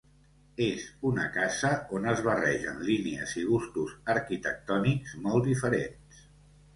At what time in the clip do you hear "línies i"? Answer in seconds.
2.87-3.43